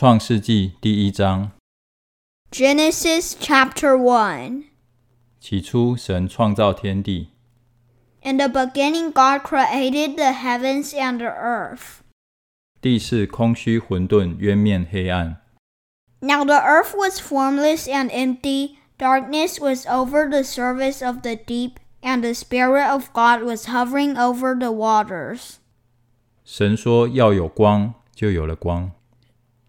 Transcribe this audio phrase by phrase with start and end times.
[0.00, 1.50] 创世纪第一章，
[2.50, 4.64] Genesis chapter 1.
[5.38, 7.28] 起初神创造天地，
[8.22, 11.98] In the beginning, God created the heavens and the earth.
[12.80, 15.42] 地是空虚混沌，渊面黑暗。
[16.20, 21.72] Now the earth was formless and empty, darkness was over the surface of the deep,
[22.00, 25.56] and the Spirit of God was hovering over the waters.
[26.42, 28.92] 神说要有光，就有了光。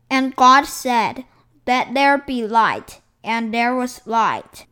[0.10, 1.26] And God said,
[1.66, 4.66] Let there be light, and there was light.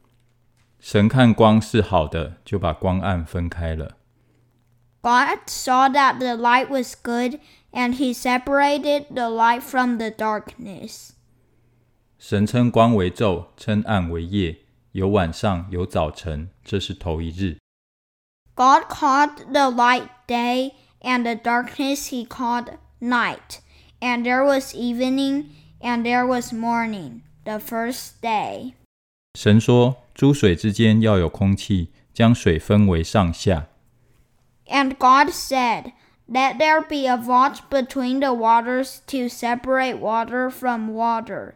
[0.80, 3.98] 神看光是好的，就把光暗分开了。
[5.02, 7.40] God saw that the light was good,
[7.72, 11.12] and he separated the light from the darkness.
[12.18, 14.58] 神称光为昼，称暗为夜，
[14.92, 17.60] 有晚上，有早晨，这是头一日。
[18.56, 23.60] God called the light day, and the darkness he called night.
[24.00, 25.46] And there was evening,
[25.82, 28.74] and there was morning, the first day.
[29.34, 33.68] 神说：诸水之间要有空气，将水分为上下。
[34.68, 35.94] And God said,
[36.28, 41.54] Let there be a vault between the waters to separate water from water.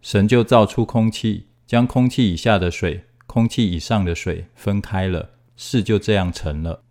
[0.00, 6.84] 神就造出空气，将空气以下的水、空气以上的水分开了，事就这样成了。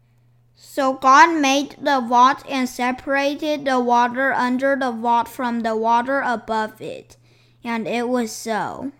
[0.59, 6.22] So God made the vault and separated the water under the vault from the water
[6.22, 7.17] above it.
[7.64, 8.92] And it was so.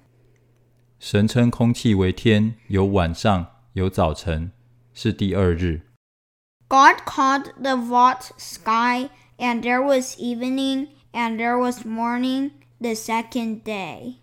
[1.00, 4.52] 神称空气为天，有晚上，有早晨，
[4.94, 5.81] 是第二日。
[6.67, 13.61] God called the vault sky, and there was evening, and there was morning, the second
[13.61, 14.16] day.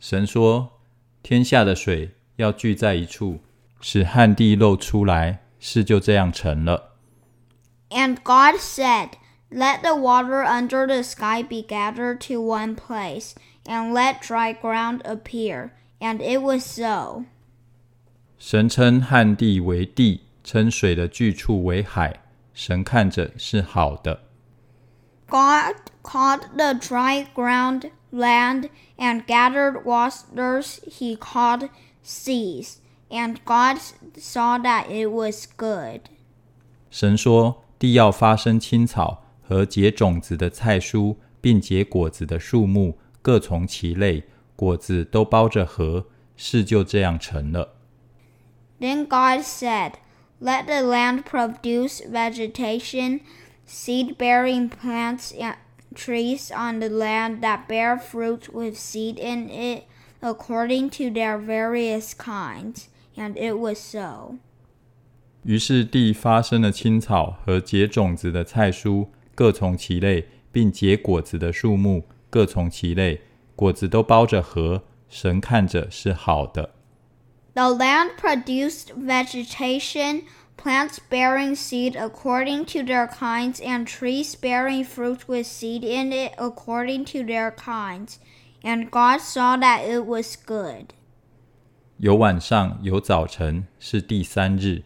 [0.00, 0.80] 神说：
[1.22, 3.38] 天下的水要聚在一处，
[3.80, 6.96] 使旱地露出来， ”事就这样成了。
[7.90, 9.10] And God said,
[9.50, 13.34] Let the water under the sky be gathered to one place,
[13.64, 15.70] and let dry ground appear.
[16.00, 17.24] And it was so.
[18.38, 22.20] 神称旱地为地，称水的聚处为海。
[22.52, 24.24] 神看着是好的。
[25.28, 31.68] God called the dry ground land, and gathered waters he called
[32.02, 32.76] seas.
[33.12, 33.78] And God
[34.18, 36.02] saw that it was good.
[36.90, 44.24] 神说：地要发生青草和结种子的菜蔬，并结果子的树木，各从其类，
[44.54, 46.06] 果子都包着核。
[46.36, 47.74] 事就这样成了。
[48.78, 49.94] Then God said,
[50.40, 53.22] Let the land produce vegetation,
[53.66, 55.56] seed bearing plants and
[55.94, 59.82] trees on the land that bear fruit with seed in it,
[60.20, 62.86] according to their various kinds.
[63.16, 64.36] And it was so.
[65.42, 73.22] 于是地发生了青草和结种子的菜蔬，各从其类，并结果子的树木，各从其类，
[73.56, 74.84] 果子都包着核。
[75.08, 76.74] 神看着是好的。
[77.54, 80.24] The land produced vegetation,
[80.56, 86.34] plants bearing seed according to their kinds, and trees bearing fruit with seed in it
[86.36, 88.16] according to their kinds.
[88.62, 90.88] And God saw that it was good.
[92.02, 94.84] 有晚上，有早晨，是第三日。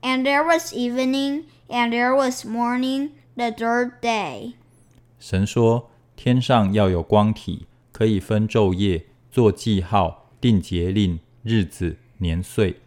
[0.00, 4.54] And there was evening, and there was morning, the third day.
[5.18, 12.80] 神说：天上要有光体，可以分昼夜，做记号，定节令、日子、年岁。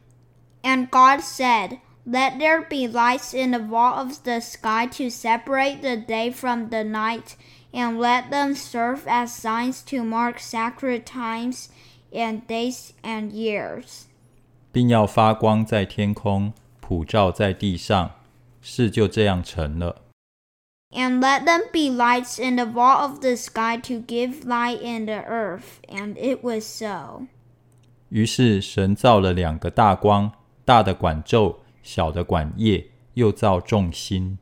[0.64, 5.82] And God said, Let there be lights in the vault of the sky to separate
[5.82, 7.36] the day from the night,
[7.72, 11.68] and let them serve as signs to mark sacred times
[12.16, 14.04] and days and years.
[14.72, 18.12] 并要发光在天空，普照在地上。
[18.62, 20.04] 事就这样成了。
[20.92, 25.06] And let them be lights in the vault of the sky to give light in
[25.06, 25.80] the earth.
[25.88, 27.28] And it was so.
[28.10, 34.38] 于是神造了两个大光，大的管昼，小的管夜，又造众星。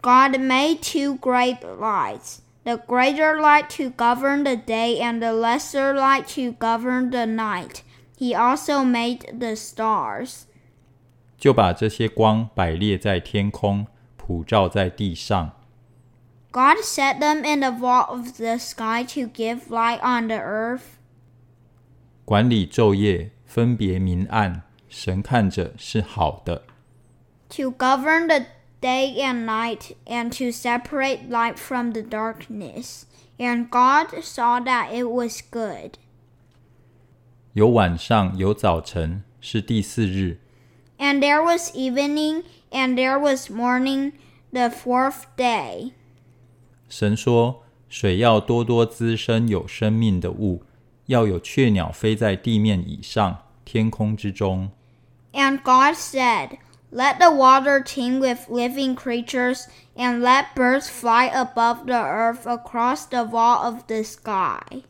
[0.00, 5.92] God made two great lights, the greater light to govern the day and the lesser
[5.94, 7.82] light to govern the night.
[8.16, 10.44] He also made the stars.
[11.38, 13.86] 就把这些光摆列在天空，
[14.16, 15.52] 普照在地上。
[16.50, 20.98] God set them in the vault of the sky to give light on the earth.
[22.24, 24.62] 管理昼夜，分别明暗。
[24.88, 26.62] 神看着是好的。
[27.50, 28.46] to govern the
[28.80, 33.06] day and night, and to separate light from the darkness.
[33.38, 35.92] And God saw that it was good.
[37.54, 40.38] 有晚上，有早晨，是第四日。
[40.98, 44.12] And there was evening, and there was morning,
[44.52, 45.92] the fourth day.
[46.88, 50.62] 神说：“ 水要多多滋生有生命的物，
[51.06, 54.70] 要有雀鸟飞在地面以上、天空之中。
[55.32, 56.58] And God said,
[56.90, 59.66] Let the water teem with living creatures,
[59.96, 64.82] and let birds fly above the earth across the vault of the sky.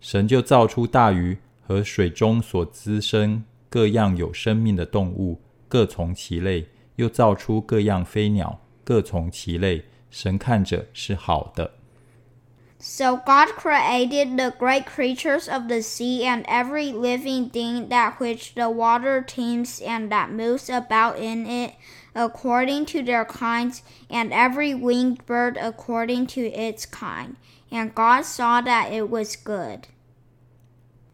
[0.00, 6.66] 神就造出大鱼和水中所滋生各样有生命的动物，各从其类；
[6.96, 9.84] 又造出各样飞鸟，各从其类。
[10.10, 11.70] 神看着是好的。
[12.78, 18.54] So God created the great creatures of the sea and every living thing that which
[18.56, 21.74] the water teems and that moves about in it,
[22.12, 27.36] according to their kinds, and every winged bird according to its kind.
[27.70, 29.86] And God saw that it was good.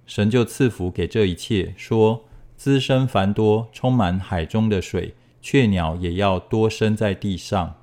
[0.06, 2.24] 神就赐福给这一切，说：
[2.56, 7.74] 滋生繁多，充满海中的水，雀鸟也要多生在地上。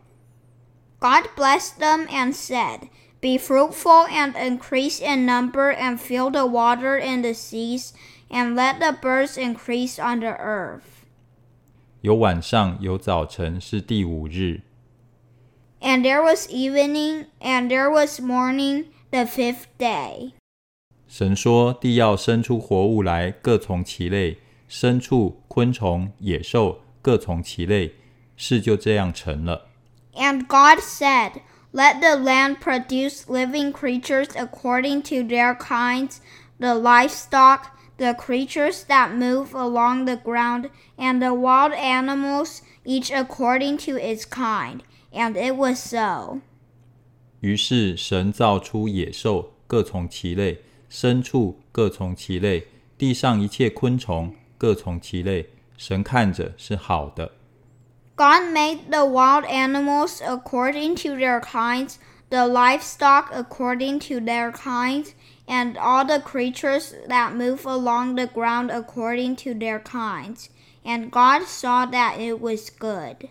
[1.00, 2.90] God blessed them and said,
[3.22, 7.94] Be fruitful and increase in number, and fill the water in the seas,
[8.30, 10.82] and let the birds increase on the earth.
[12.02, 14.62] 有晚上，有早晨，是第五日。
[15.82, 20.34] And there was evening, and there was morning, the fifth day.
[21.08, 24.38] 神说：地要生出活物来，各从其类；
[24.70, 27.96] 牲畜、昆虫、野兽各从其类。
[28.36, 29.70] 事就这样成了。
[30.14, 31.42] And God said,
[31.72, 36.20] Let the land produce living creatures according to their kinds,
[36.60, 43.78] the livestock, the creatures that move along the ground, and the wild animals, each according
[43.80, 44.82] to its kind.
[45.12, 46.42] And it was so.
[47.42, 50.58] 于是神造出野兽，各从其类；
[50.90, 52.64] 牲畜各从其类；
[52.98, 55.50] 地上一切昆虫各从其类。
[55.78, 57.32] 神看着是好的。
[58.20, 61.98] God made the wild animals according to their kinds,
[62.30, 65.10] the livestock according to their kinds,
[65.48, 70.50] and all the creatures that move along the ground according to their kinds.
[70.84, 73.30] And God saw that it was good.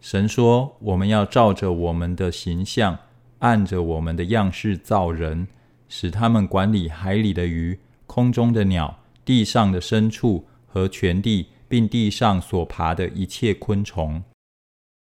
[0.00, 2.98] 神说：“我们要照着我们的形象，
[3.38, 5.48] 按着我们的样式造人，
[5.88, 14.22] 使他们管理海里的鱼、空中的鸟、地上的牲畜和全地， 并地上所爬的一切昆虫。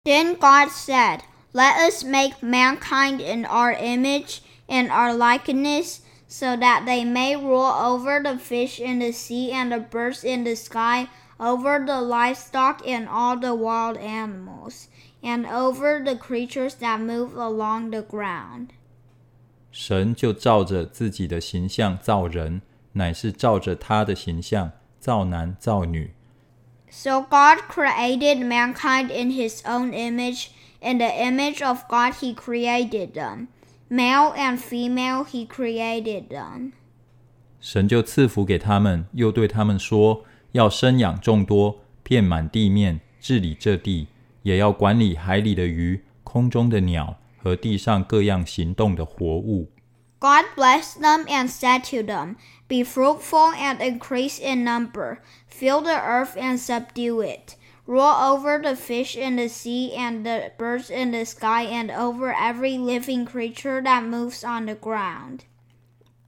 [0.04, 1.22] Then God said,
[1.54, 7.72] Let us make mankind in our image, in our likeness, so that they may rule
[7.72, 11.08] over the fish in the sea and the birds in the sky,
[11.38, 14.88] over the livestock and all the wild animals,
[15.22, 18.70] and over the creatures that move along the ground.
[19.72, 22.62] 神就照着自己的形象造人，
[22.94, 26.14] 乃是照着他的形象造男造女。
[26.96, 30.50] So God created mankind in his own image.
[30.82, 33.48] In the image of God he created them.
[33.88, 36.72] Male and female he created them.
[37.60, 44.08] 神就赐福给他们，又对他们说：要生养众多，遍满地面，治理这地，
[44.42, 49.70] 也要管理海里的鱼、空中的鸟和地上各样行动的活物。
[50.20, 52.38] God blessed them and said to them,
[52.68, 57.56] Be fruitful and increase in number, fill the earth and subdue it.
[57.88, 62.32] Rule over the fish in the sea and the birds in the sky and over
[62.32, 65.42] every living creature that moves on the ground.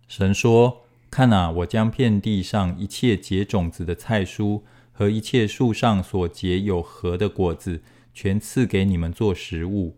[0.08, 9.96] 神说：看啊，我将遍地上一切结种子的菜蔬和一切树上所结有核的果子，全赐给你们做食物。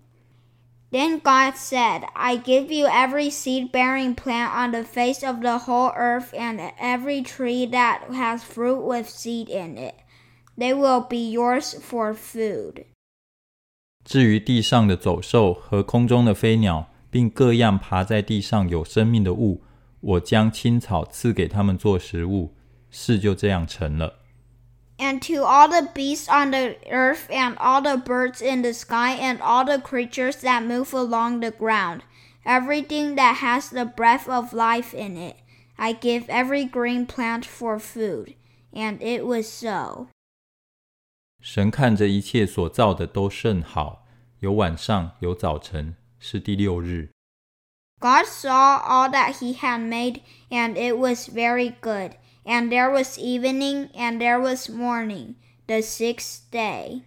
[0.91, 5.57] Then God said, I give you every seed bearing plant on the face of the
[5.57, 9.95] whole earth and every tree that has fruit with seed in it.
[10.57, 12.85] They will be yours for food.
[14.05, 19.63] 至于地上的走兽和空中的飞鸟，并各样爬在地上有生命的物，
[19.99, 22.55] 我将青草赐给他们做食物。
[22.89, 24.18] 事就这样成了。
[24.99, 29.11] And to all the beasts on the earth, and all the birds in the sky,
[29.11, 32.03] and all the creatures that move along the ground,
[32.45, 35.35] everything that has the breath of life in it,
[35.77, 38.35] I give every green plant for food.
[38.71, 40.07] And it was so.
[41.41, 44.05] 神看着一切所造的都甚好，
[44.39, 47.09] 有晚上，有早晨，是第六日。
[47.99, 52.13] God saw all that he had made, and it was very good.
[52.50, 55.36] And there was evening, and there was morning,
[55.68, 57.04] the sixth day.